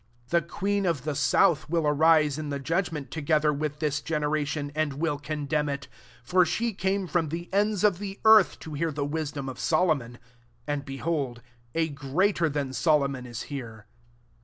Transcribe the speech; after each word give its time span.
43 0.31 0.39
The 0.47 0.51
queen 0.55 0.85
of 0.87 1.03
the 1.03 1.13
south 1.13 1.69
will 1.69 1.85
arise 1.85 2.39
in 2.39 2.49
the 2.49 2.57
Judgment 2.57 3.11
together 3.11 3.53
with 3.53 3.77
this 3.77 4.01
generatkm, 4.01 4.71
and 4.73 4.93
will 4.93 5.19
condemn 5.19 5.69
h: 5.69 5.87
for 6.23 6.43
slie 6.43 6.75
came 6.75 7.05
from 7.05 7.29
the 7.29 7.47
ends 7.53 7.83
of 7.83 7.99
the 7.99 8.19
eardt 8.25 8.57
to 8.61 8.73
hear 8.73 8.91
the 8.91 9.05
wisdom 9.05 9.47
of 9.47 9.59
Sermon; 9.59 10.17
and, 10.65 10.85
behold, 10.85 11.43
a 11.75 11.87
greater 11.89 12.49
than 12.49 12.73
So* 12.73 12.97
lomon 12.97 13.27
iB 13.27 13.43
here. 13.43 13.85